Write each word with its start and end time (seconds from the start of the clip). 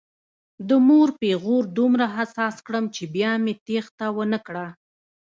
د 0.67 0.69
مور 0.87 1.09
پیغور 1.21 1.63
دومره 1.79 2.05
حساس 2.15 2.55
کړم 2.65 2.85
چې 2.95 3.03
بیا 3.15 3.31
مې 3.43 3.53
تېښته 3.65 4.07
ونه 4.17 4.39
کړه. 4.47 4.67